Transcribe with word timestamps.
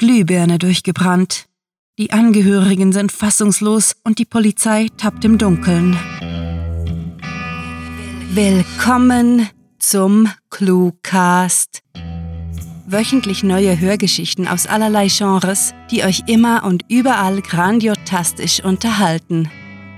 Glühbirne 0.00 0.58
durchgebrannt. 0.58 1.44
Die 1.98 2.10
Angehörigen 2.10 2.90
sind 2.90 3.12
fassungslos 3.12 3.94
und 4.02 4.18
die 4.18 4.24
Polizei 4.24 4.86
tappt 4.96 5.26
im 5.26 5.36
Dunkeln. 5.36 5.94
Willkommen 8.32 9.50
zum 9.78 10.30
Cluecast. 10.48 11.82
Wöchentlich 12.86 13.42
neue 13.42 13.78
Hörgeschichten 13.78 14.48
aus 14.48 14.66
allerlei 14.66 15.08
Genres, 15.08 15.74
die 15.90 16.02
euch 16.02 16.22
immer 16.26 16.64
und 16.64 16.86
überall 16.88 17.42
grandiotastisch 17.42 18.64
unterhalten. 18.64 19.50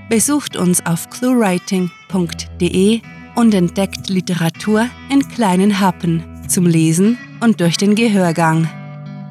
Besucht 0.09 0.57
uns 0.57 0.85
auf 0.85 1.09
cluewriting.de 1.11 2.99
und 3.35 3.53
entdeckt 3.53 4.09
Literatur 4.09 4.89
in 5.09 5.25
kleinen 5.29 5.79
Happen 5.79 6.25
zum 6.49 6.65
Lesen 6.65 7.17
und 7.39 7.61
durch 7.61 7.77
den 7.77 7.95
Gehörgang. 7.95 8.67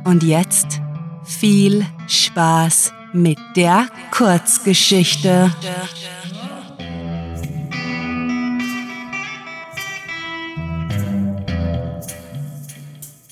Und 0.05 0.23
jetzt 0.23 0.81
viel 1.25 1.87
Spaß 2.09 2.93
mit 3.13 3.39
der 3.57 3.87
Kurzgeschichte. 4.11 5.53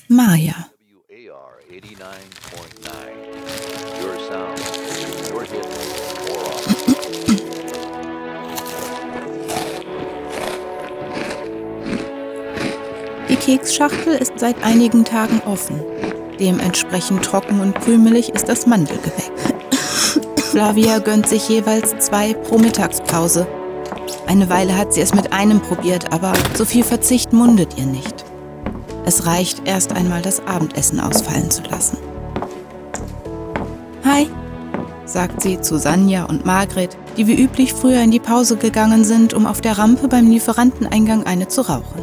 Maya. 0.07 0.67
WAR 1.07 1.59
89.9. 1.69 1.81
Your 4.01 4.17
sound, 4.27 4.59
your 5.31 5.43
hit, 5.43 5.67
more 6.27 6.45
on. 6.45 6.61
Die 13.29 13.35
Keksschachtel 13.35 14.15
ist 14.15 14.37
seit 14.37 14.61
einigen 14.63 15.05
Tagen 15.05 15.41
offen. 15.45 15.79
Dementsprechend 16.41 17.23
trocken 17.23 17.59
und 17.59 17.75
krümelig 17.75 18.29
ist 18.29 18.49
das 18.49 18.65
Mandelgebäck. 18.65 19.31
Flavia 20.37 20.97
gönnt 20.97 21.29
sich 21.29 21.47
jeweils 21.47 21.95
zwei 21.99 22.33
pro 22.33 22.57
Mittagspause. 22.57 23.45
Eine 24.25 24.49
Weile 24.49 24.75
hat 24.75 24.91
sie 24.91 25.01
es 25.01 25.13
mit 25.13 25.31
einem 25.33 25.61
probiert, 25.61 26.11
aber 26.11 26.33
so 26.55 26.65
viel 26.65 26.83
Verzicht 26.83 27.31
mundet 27.31 27.77
ihr 27.77 27.85
nicht. 27.85 28.25
Es 29.05 29.27
reicht, 29.27 29.67
erst 29.67 29.93
einmal 29.93 30.23
das 30.23 30.39
Abendessen 30.47 30.99
ausfallen 30.99 31.51
zu 31.51 31.61
lassen. 31.69 31.97
Hi, 34.03 34.27
sagt 35.05 35.43
sie 35.43 35.61
zu 35.61 35.77
Sanja 35.77 36.23
und 36.25 36.43
Margret, 36.43 36.97
die 37.17 37.27
wie 37.27 37.39
üblich 37.39 37.71
früher 37.71 38.01
in 38.01 38.09
die 38.09 38.19
Pause 38.19 38.57
gegangen 38.57 39.03
sind, 39.03 39.35
um 39.35 39.45
auf 39.45 39.61
der 39.61 39.77
Rampe 39.77 40.07
beim 40.07 40.27
Lieferanteneingang 40.27 41.23
eine 41.23 41.49
zu 41.49 41.61
rauchen. 41.61 42.01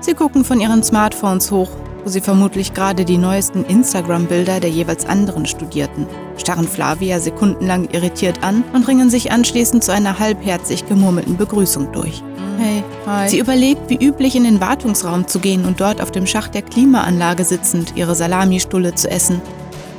Sie 0.00 0.14
gucken 0.14 0.42
von 0.42 0.58
ihren 0.58 0.82
Smartphones 0.82 1.50
hoch, 1.50 1.68
sie 2.08 2.20
vermutlich 2.20 2.74
gerade 2.74 3.04
die 3.04 3.18
neuesten 3.18 3.64
Instagram-Bilder 3.64 4.60
der 4.60 4.70
jeweils 4.70 5.06
anderen 5.06 5.46
studierten, 5.46 6.06
starren 6.36 6.68
Flavia 6.68 7.20
sekundenlang 7.20 7.88
irritiert 7.90 8.42
an 8.42 8.64
und 8.72 8.88
ringen 8.88 9.10
sich 9.10 9.32
anschließend 9.32 9.84
zu 9.84 9.92
einer 9.92 10.18
halbherzig 10.18 10.86
gemurmelten 10.86 11.36
Begrüßung 11.36 11.92
durch. 11.92 12.22
Hey, 12.58 12.82
hi. 13.06 13.28
Sie 13.28 13.38
überlegt, 13.38 13.88
wie 13.88 14.04
üblich 14.04 14.34
in 14.34 14.44
den 14.44 14.60
Wartungsraum 14.60 15.28
zu 15.28 15.38
gehen 15.38 15.64
und 15.64 15.80
dort 15.80 16.00
auf 16.00 16.10
dem 16.10 16.26
Schacht 16.26 16.54
der 16.54 16.62
Klimaanlage 16.62 17.44
sitzend 17.44 17.94
ihre 17.96 18.14
Salamistulle 18.14 18.94
zu 18.94 19.10
essen, 19.10 19.40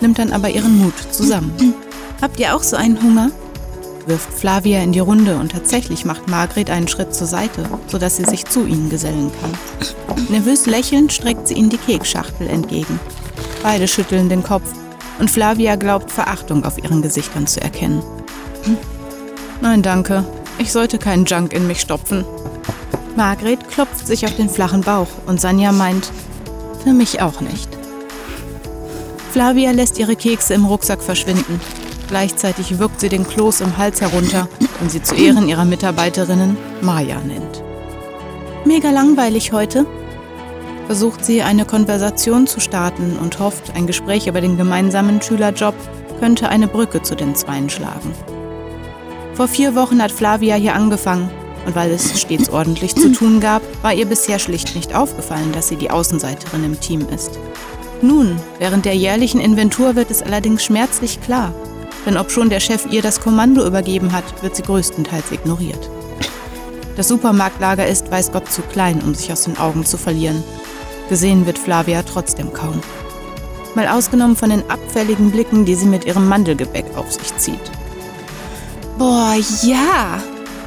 nimmt 0.02 0.20
dann 0.20 0.34
aber 0.34 0.50
ihren 0.50 0.78
Mut 0.78 0.96
zusammen. 1.12 1.54
Habt 2.22 2.40
ihr 2.40 2.56
auch 2.56 2.64
so 2.64 2.76
einen 2.76 3.02
Hunger? 3.02 3.32
Wirft 4.10 4.34
Flavia 4.34 4.82
in 4.82 4.92
die 4.92 5.00
Runde 5.00 5.38
und 5.38 5.54
tatsächlich 5.54 6.04
macht 6.04 6.28
Margret 6.28 6.70
einen 6.70 6.88
Schritt 6.88 7.14
zur 7.14 7.28
Seite, 7.28 7.70
sodass 7.88 8.18
sie 8.18 8.26
sich 8.26 8.46
zu 8.46 8.66
ihnen 8.66 8.90
gesellen 8.90 9.32
kann. 9.40 9.54
Nervös 10.28 10.66
lächelnd 10.66 11.14
streckt 11.14 11.48
sie 11.48 11.54
ihnen 11.54 11.70
die 11.70 11.78
Kekschachtel 11.78 12.48
entgegen. 12.48 13.00
Beide 13.64 13.88
schütteln 13.88 14.28
den 14.28 14.44
Kopf 14.44 14.70
und 15.20 15.32
Flavia 15.32 15.76
glaubt, 15.76 16.12
Verachtung 16.12 16.66
auf 16.66 16.78
ihren 16.78 17.02
Gesichtern 17.02 17.48
zu 17.48 17.62
erkennen. 17.62 18.04
Hm. 18.64 18.78
Nein, 19.62 19.82
danke. 19.82 20.26
Ich 20.58 20.72
sollte 20.72 20.98
keinen 20.98 21.26
Junk 21.26 21.54
in 21.54 21.68
mich 21.68 21.80
stopfen. 21.80 22.26
Margret 23.16 23.70
klopft 23.70 24.06
sich 24.06 24.26
auf 24.26 24.36
den 24.36 24.50
flachen 24.50 24.82
Bauch 24.82 25.10
und 25.26 25.40
Sanja 25.40 25.72
meint, 25.72 26.12
für 26.84 26.94
mich 26.94 27.22
auch 27.22 27.42
nicht. 27.42 27.70
Flavia 29.32 29.72
lässt 29.72 30.00
ihre 30.00 30.16
Kekse 30.16 30.56
im 30.56 30.66
Rucksack 30.66 31.04
verschwinden. 31.04 31.62
Gleichzeitig 32.10 32.80
wirkt 32.80 33.00
sie 33.00 33.10
den 33.10 33.26
Kloß 33.28 33.62
im 33.62 33.78
Hals 33.78 34.02
herunter 34.02 34.50
und 34.82 34.92
sie 34.92 35.04
zu 35.04 35.14
Ehren 35.14 35.48
ihrer 35.48 35.64
Mitarbeiterinnen 35.64 36.58
Maya 36.82 37.20
nennt. 37.22 37.64
Mega 38.66 38.90
langweilig 38.90 39.52
heute. 39.52 39.86
Versucht 40.88 41.24
sie, 41.24 41.44
eine 41.44 41.66
Konversation 41.66 42.48
zu 42.48 42.60
starten 42.60 43.18
und 43.22 43.40
hofft, 43.40 43.76
ein 43.76 43.86
Gespräch 43.86 44.26
über 44.26 44.42
den 44.42 44.58
gemeinsamen 44.58 45.22
Schülerjob 45.22 45.76
könnte 46.20 46.50
eine 46.50 46.68
Brücke 46.68 47.04
zu 47.04 47.16
den 47.16 47.36
Zweien 47.36 47.70
schlagen. 47.70 48.12
Vor 49.36 49.48
vier 49.48 49.76
Wochen 49.76 50.02
hat 50.02 50.12
Flavia 50.12 50.56
hier 50.56 50.74
angefangen 50.74 51.30
und 51.68 51.76
weil 51.76 51.92
es 51.92 52.20
stets 52.20 52.50
ordentlich 52.50 52.96
zu 52.96 53.12
tun 53.12 53.40
gab, 53.40 53.62
war 53.84 53.94
ihr 53.94 54.08
bisher 54.08 54.40
schlicht 54.40 54.76
nicht 54.76 54.96
aufgefallen, 54.96 55.52
dass 55.52 55.68
sie 55.68 55.76
die 55.76 55.92
Außenseiterin 55.92 56.64
im 56.64 56.80
Team 56.80 57.06
ist. 57.14 57.38
Nun, 58.02 58.38
während 58.58 58.86
der 58.86 58.96
jährlichen 58.96 59.40
Inventur 59.40 59.96
wird 59.96 60.10
es 60.10 60.24
allerdings 60.24 60.64
schmerzlich 60.64 61.22
klar, 61.22 61.54
denn 62.10 62.18
obschon 62.18 62.50
der 62.50 62.60
Chef 62.60 62.88
ihr 62.90 63.04
das 63.04 63.22
Kommando 63.22 63.64
übergeben 63.66 64.12
hat, 64.14 64.24
wird 64.42 64.56
sie 64.56 64.64
größtenteils 64.64 65.32
ignoriert. 65.32 65.90
Das 66.96 67.08
Supermarktlager 67.08 67.86
ist, 67.86 68.10
weiß 68.10 68.32
Gott, 68.32 68.52
zu 68.52 68.64
klein, 68.64 69.00
um 69.06 69.14
sich 69.14 69.32
aus 69.32 69.44
den 69.44 69.60
Augen 69.60 69.86
zu 69.86 69.96
verlieren. 69.96 70.44
Gesehen 71.08 71.46
wird 71.46 71.60
Flavia 71.60 72.02
trotzdem 72.02 72.52
kaum. 72.52 72.82
Mal 73.76 73.88
ausgenommen 73.88 74.36
von 74.36 74.50
den 74.50 74.68
abfälligen 74.72 75.30
Blicken, 75.30 75.66
die 75.66 75.76
sie 75.76 75.86
mit 75.86 76.04
ihrem 76.04 76.28
Mandelgebäck 76.28 76.86
auf 76.96 77.12
sich 77.12 77.38
zieht. 77.38 77.72
Boah, 78.98 79.36
ja, 79.62 80.20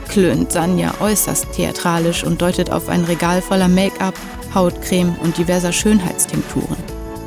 klönt 0.09 0.53
Sanja 0.53 0.95
äußerst 1.01 1.53
theatralisch 1.57 2.23
und 2.23 2.41
deutet 2.41 2.71
auf 2.71 2.89
ein 2.89 3.03
Regal 3.03 3.43
voller 3.43 3.69
Make-up, 3.69 4.15
Hautcreme 4.55 5.17
und 5.21 5.37
diverser 5.39 5.73
Schönheitstinkturen. 5.73 6.77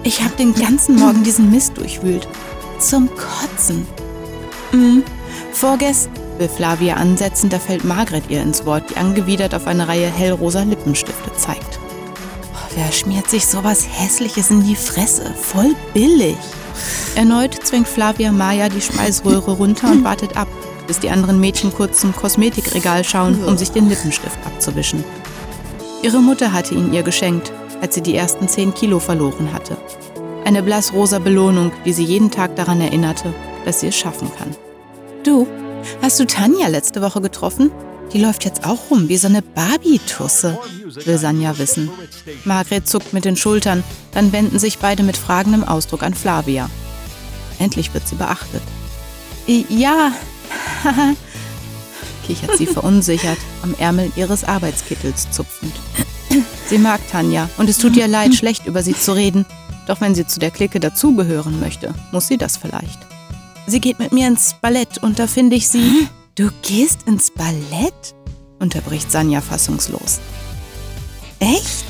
Ich 0.04 0.24
habe 0.24 0.36
den 0.38 0.54
ganzen 0.54 0.96
Morgen 0.96 1.24
diesen 1.24 1.52
Mist 1.52 1.78
durchwühlt. 1.78 2.26
Zum 2.80 3.10
Kotzen. 3.10 3.86
Mhm. 4.72 5.04
Vorgest 5.52 6.10
will 6.38 6.50
Flavia 6.50 6.96
ansetzen, 6.96 7.50
da 7.50 7.60
fällt 7.60 7.84
Margret 7.84 8.30
ihr 8.30 8.42
ins 8.42 8.66
Wort, 8.66 8.90
die 8.90 8.98
angewidert 8.98 9.56
auf 9.56 9.68
eine 9.68 9.88
Reihe 9.88 10.08
hellrosa 10.08 10.64
Lippenstifte 10.64 11.32
zeigt. 11.38 11.80
Oh, 12.54 12.72
wer 12.76 12.92
schmiert 12.92 13.30
sich 13.30 13.46
sowas 13.46 13.88
Hässliches 13.90 14.52
in 14.52 14.64
die 14.64 14.76
Fresse? 14.76 15.34
Voll 15.34 15.76
billig. 15.94 16.38
Erneut 17.16 17.54
zwingt 17.64 17.88
Flavia 17.88 18.32
Maya 18.32 18.70
die 18.70 18.82
Speisröhre 18.82 19.52
runter 19.58 19.92
und 19.92 20.04
wartet 20.04 20.36
ab, 20.36 20.48
bis 20.88 21.00
die 21.00 21.10
anderen 21.10 21.40
Mädchen 21.40 21.74
kurz 21.74 22.02
zum 22.02 22.14
Kosmetikregal 22.16 23.04
schauen, 23.04 23.44
um 23.44 23.58
sich 23.58 23.72
den 23.72 23.88
Lippenstift 23.88 24.38
abzuwischen. 24.46 25.04
Ihre 26.02 26.20
Mutter 26.20 26.52
hatte 26.52 26.76
ihn 26.76 26.94
ihr 26.94 27.04
geschenkt, 27.04 27.52
als 27.82 27.96
sie 27.96 28.02
die 28.02 28.16
ersten 28.16 28.48
10 28.48 28.74
Kilo 28.74 29.00
verloren 29.00 29.54
hatte. 29.54 29.78
Eine 30.44 30.62
blassrosa 30.62 31.20
Belohnung, 31.20 31.72
die 31.86 31.94
sie 31.94 32.04
jeden 32.04 32.30
Tag 32.30 32.56
daran 32.56 32.80
erinnerte, 32.82 33.34
dass 33.66 33.82
sie 33.82 33.88
es 33.88 33.98
schaffen 33.98 34.32
kann. 34.38 34.56
Du, 35.24 35.48
hast 36.02 36.20
du 36.20 36.26
Tanja 36.26 36.68
letzte 36.68 37.02
Woche 37.02 37.20
getroffen? 37.20 37.72
Die 38.14 38.20
läuft 38.20 38.46
jetzt 38.46 38.66
auch 38.66 38.92
rum 38.92 39.10
wie 39.10 39.18
so 39.18 39.28
eine 39.28 39.42
Barbie-Tusse, 39.42 40.58
will 41.06 41.18
Sanja 41.18 41.58
wissen. 41.58 41.90
Margret 42.46 42.88
zuckt 42.88 43.14
mit 43.14 43.26
den 43.26 43.36
Schultern, 43.36 43.84
dann 44.14 44.32
wenden 44.32 44.60
sich 44.60 44.78
beide 44.78 45.04
mit 45.04 45.18
fragendem 45.18 45.64
Ausdruck 45.64 46.04
an 46.04 46.14
Flavia. 46.14 46.70
Endlich 47.60 47.94
wird 47.94 48.08
sie 48.08 48.16
beachtet. 48.16 48.62
Ja, 49.48 50.12
kichert 52.26 52.58
sie 52.58 52.66
verunsichert, 52.68 53.38
am 53.64 53.76
Ärmel 53.80 54.12
ihres 54.16 54.44
Arbeitskittels 54.44 55.30
zupfend. 55.32 55.74
Sie 56.68 56.78
mag 56.78 57.00
Tanja 57.12 57.50
und 57.58 57.70
es 57.70 57.78
tut 57.78 57.96
ihr 57.96 58.08
leid, 58.08 58.36
schlecht 58.36 58.66
über 58.66 58.84
sie 58.84 58.98
zu 58.98 59.14
reden, 59.14 59.46
doch 59.88 60.02
wenn 60.02 60.16
sie 60.16 60.26
zu 60.26 60.40
der 60.40 60.52
Clique 60.52 60.80
dazugehören 60.80 61.60
möchte, 61.60 61.94
muss 62.12 62.28
sie 62.28 62.38
das 62.38 62.58
vielleicht. 62.58 63.00
Sie 63.68 63.82
geht 63.82 64.00
mit 64.00 64.12
mir 64.12 64.28
ins 64.28 64.56
Ballett 64.62 65.02
und 65.02 65.18
da 65.18 65.28
finde 65.28 65.56
ich 65.56 65.68
sie. 65.68 66.08
Du 66.36 66.50
gehst 66.62 67.04
ins 67.08 67.32
Ballett? 67.32 68.16
unterbricht 68.60 69.12
Sanja 69.12 69.42
fassungslos. 69.42 70.20
Echt? 71.40 71.86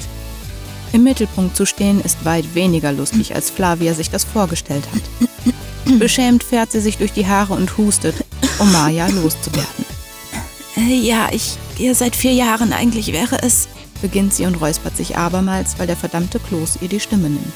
Im 0.94 1.04
Mittelpunkt 1.04 1.56
zu 1.56 1.66
stehen 1.66 2.02
ist 2.02 2.26
weit 2.26 2.56
weniger 2.56 2.92
lustig, 2.92 3.36
als 3.36 3.50
Flavia 3.50 3.94
sich 3.94 4.10
das 4.10 4.24
vorgestellt 4.24 4.84
hat. 4.94 6.00
Beschämt 6.00 6.44
fährt 6.44 6.72
sie 6.72 6.80
sich 6.80 6.98
durch 6.98 7.12
die 7.12 7.28
Haare 7.28 7.54
und 7.54 7.78
hustet, 7.78 8.16
um 8.60 8.72
Maya 8.72 9.08
loszuwerden. 9.22 9.86
Äh, 10.78 10.96
ja, 10.96 11.30
ich 11.32 11.58
gehe 11.78 11.94
seit 11.94 12.16
vier 12.16 12.34
Jahren. 12.34 12.74
Eigentlich 12.74 13.12
wäre 13.12 13.42
es, 13.42 13.68
beginnt 14.02 14.34
sie 14.34 14.46
und 14.46 14.56
räuspert 14.56 14.96
sich 14.98 15.18
abermals, 15.18 15.78
weil 15.78 15.88
der 15.88 15.98
verdammte 15.98 16.40
Kloß 16.40 16.80
ihr 16.82 16.88
die 16.88 17.00
Stimme 17.00 17.30
nimmt. 17.30 17.56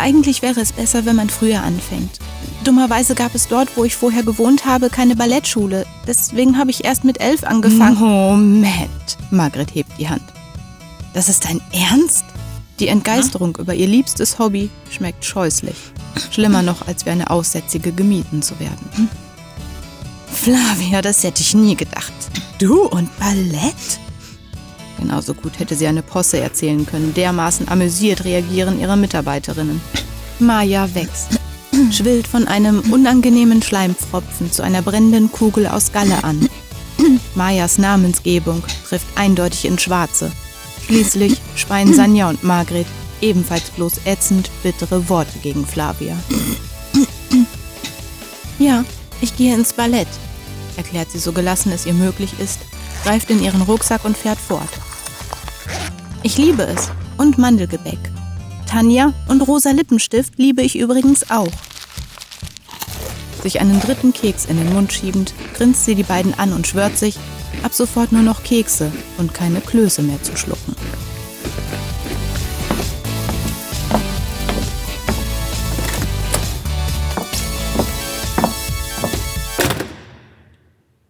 Eigentlich 0.00 0.40
wäre 0.40 0.60
es 0.60 0.72
besser, 0.72 1.04
wenn 1.04 1.16
man 1.16 1.28
früher 1.28 1.62
anfängt. 1.62 2.18
Dummerweise 2.64 3.14
gab 3.14 3.34
es 3.34 3.48
dort, 3.48 3.76
wo 3.76 3.84
ich 3.84 3.96
vorher 3.96 4.22
gewohnt 4.22 4.64
habe, 4.64 4.90
keine 4.90 5.14
Ballettschule. 5.14 5.86
Deswegen 6.06 6.58
habe 6.58 6.70
ich 6.70 6.84
erst 6.84 7.04
mit 7.04 7.20
elf 7.20 7.44
angefangen. 7.44 7.98
Moment, 7.98 9.18
Margret 9.30 9.74
hebt 9.74 9.92
die 9.98 10.08
Hand. 10.08 10.22
Das 11.12 11.28
ist 11.28 11.44
dein 11.44 11.60
Ernst? 11.72 12.24
Die 12.78 12.88
Entgeisterung 12.88 13.56
über 13.56 13.74
ihr 13.74 13.86
liebstes 13.86 14.38
Hobby 14.38 14.70
schmeckt 14.90 15.24
scheußlich. 15.24 15.76
Schlimmer 16.30 16.62
noch, 16.62 16.86
als 16.86 17.04
wie 17.04 17.10
eine 17.10 17.28
Aussätzige 17.28 17.92
gemieden 17.92 18.40
zu 18.40 18.58
werden. 18.58 19.10
Flavia, 20.32 21.02
das 21.02 21.22
hätte 21.22 21.42
ich 21.42 21.54
nie 21.54 21.76
gedacht. 21.76 22.12
Du 22.58 22.86
und 22.86 23.10
Ballett? 23.18 24.00
Genauso 25.00 25.32
gut 25.34 25.58
hätte 25.58 25.74
sie 25.74 25.86
eine 25.86 26.02
Posse 26.02 26.38
erzählen 26.38 26.84
können. 26.84 27.14
Dermaßen 27.14 27.68
amüsiert 27.68 28.24
reagieren 28.24 28.78
ihre 28.78 28.96
Mitarbeiterinnen. 28.96 29.80
Maya 30.38 30.94
wächst, 30.94 31.40
schwillt 31.90 32.26
von 32.26 32.46
einem 32.46 32.80
unangenehmen 32.92 33.62
Schleimpfropfen 33.62 34.52
zu 34.52 34.62
einer 34.62 34.82
brennenden 34.82 35.32
Kugel 35.32 35.66
aus 35.66 35.92
Galle 35.92 36.22
an. 36.22 36.48
Mayas 37.34 37.78
Namensgebung 37.78 38.62
trifft 38.86 39.06
eindeutig 39.16 39.64
ins 39.64 39.82
Schwarze. 39.82 40.30
Schließlich 40.86 41.40
speien 41.56 41.94
Sanja 41.94 42.28
und 42.28 42.44
Margret 42.44 42.86
ebenfalls 43.22 43.70
bloß 43.70 44.00
ätzend 44.04 44.50
bittere 44.62 45.08
Worte 45.08 45.38
gegen 45.38 45.66
Flavia. 45.66 46.16
Ja, 48.58 48.84
ich 49.22 49.34
gehe 49.36 49.54
ins 49.54 49.72
Ballett, 49.72 50.08
erklärt 50.76 51.10
sie 51.10 51.18
so 51.18 51.32
gelassen 51.32 51.72
es 51.72 51.86
ihr 51.86 51.94
möglich 51.94 52.34
ist, 52.38 52.60
greift 53.04 53.30
in 53.30 53.42
ihren 53.42 53.62
Rucksack 53.62 54.04
und 54.04 54.16
fährt 54.16 54.38
fort. 54.38 54.68
Ich 56.22 56.36
liebe 56.36 56.64
es 56.64 56.90
und 57.16 57.38
Mandelgebäck. 57.38 57.98
Tanja 58.66 59.14
und 59.28 59.40
rosa 59.40 59.70
Lippenstift 59.70 60.36
liebe 60.36 60.60
ich 60.60 60.76
übrigens 60.76 61.30
auch. 61.30 61.50
Sich 63.42 63.58
einen 63.58 63.80
dritten 63.80 64.12
Keks 64.12 64.44
in 64.44 64.58
den 64.58 64.70
Mund 64.74 64.92
schiebend, 64.92 65.32
grinst 65.54 65.86
sie 65.86 65.94
die 65.94 66.02
beiden 66.02 66.34
an 66.34 66.52
und 66.52 66.66
schwört 66.66 66.98
sich, 66.98 67.16
ab 67.62 67.72
sofort 67.72 68.12
nur 68.12 68.20
noch 68.20 68.44
Kekse 68.44 68.92
und 69.16 69.32
keine 69.32 69.62
Klöße 69.62 70.02
mehr 70.02 70.22
zu 70.22 70.36
schlucken. 70.36 70.76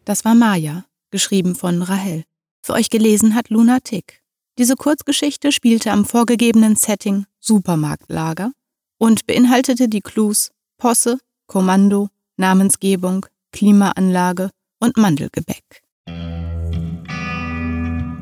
Das 0.05 0.25
war 0.25 0.37
Maya, 0.37 0.85
geschrieben 1.11 1.57
von 1.57 1.83
Rahel. 1.83 2.23
Für 2.63 2.75
euch 2.75 2.91
gelesen 2.91 3.35
hat 3.35 3.51
Luna 3.51 3.81
Tick. 3.81 4.20
Diese 4.61 4.77
Kurzgeschichte 4.77 5.51
spielte 5.53 5.91
am 5.91 6.05
vorgegebenen 6.05 6.77
Setting 6.77 7.25
Supermarktlager 7.39 8.53
und 8.99 9.27
beinhaltete 9.27 9.89
die 9.89 10.03
Clues 10.03 10.51
Posse, 10.77 11.19
Kommando, 11.47 12.11
Namensgebung, 12.37 13.25
Klimaanlage 13.53 14.51
und 14.79 14.99
Mandelgebäck. 14.99 15.65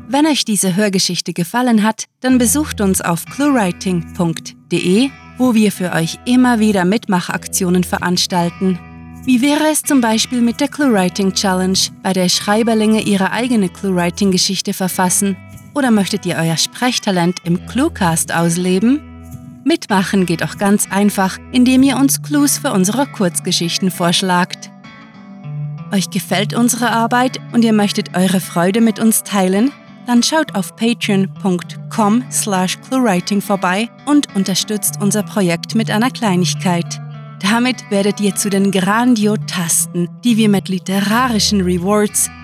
Wenn 0.07 0.27
euch 0.27 0.45
diese 0.45 0.77
Hörgeschichte 0.77 1.33
gefallen 1.33 1.83
hat, 1.83 2.05
dann 2.21 2.37
besucht 2.37 2.79
uns 2.79 3.01
auf 3.01 3.25
cluewriting.de, 3.25 5.09
wo 5.37 5.53
wir 5.53 5.73
für 5.73 5.91
euch 5.91 6.19
immer 6.23 6.59
wieder 6.59 6.85
Mitmachaktionen 6.85 7.83
veranstalten. 7.83 8.79
Wie 9.25 9.41
wäre 9.41 9.67
es 9.69 9.83
zum 9.83 9.99
Beispiel 9.99 10.39
mit 10.39 10.61
der 10.61 10.69
ClueWriting 10.69 11.33
Challenge, 11.33 11.77
bei 12.01 12.13
der 12.13 12.29
Schreiberlinge 12.29 13.01
ihre 13.01 13.31
eigene 13.31 13.67
ClueWriting-Geschichte 13.67 14.73
verfassen? 14.73 15.35
Oder 15.73 15.91
möchtet 15.91 16.25
ihr 16.25 16.35
euer 16.35 16.57
Sprechtalent 16.57 17.39
im 17.43 17.65
Cluecast 17.67 18.33
ausleben? 18.33 19.01
Mitmachen 19.63 20.25
geht 20.25 20.43
auch 20.43 20.57
ganz 20.57 20.87
einfach, 20.89 21.37
indem 21.51 21.83
ihr 21.83 21.97
uns 21.97 22.21
Clues 22.21 22.57
für 22.57 22.71
unsere 22.71 23.05
Kurzgeschichten 23.05 23.91
vorschlagt. 23.91 24.71
Euch 25.91 26.09
gefällt 26.09 26.53
unsere 26.53 26.91
Arbeit 26.91 27.39
und 27.51 27.63
ihr 27.63 27.73
möchtet 27.73 28.15
eure 28.15 28.39
Freude 28.39 28.81
mit 28.81 28.99
uns 28.99 29.23
teilen? 29.23 29.71
Dann 30.07 30.23
schaut 30.23 30.55
auf 30.55 30.75
patreon.com 30.75 32.23
slash 32.31 32.79
cluewriting 32.81 33.41
vorbei 33.41 33.89
und 34.05 34.33
unterstützt 34.35 34.95
unser 35.01 35.23
Projekt 35.23 35.75
mit 35.75 35.91
einer 35.91 36.09
Kleinigkeit. 36.09 36.99
Damit 37.41 37.89
werdet 37.89 38.19
ihr 38.19 38.35
zu 38.35 38.49
den 38.49 38.71
Grandiotasten, 38.71 40.09
die 40.23 40.35
wir 40.37 40.49
mit 40.49 40.67
literarischen 40.67 41.61
Rewards 41.61 42.29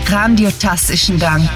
Grandiotastischen 0.04 1.18
Dank. 1.18 1.48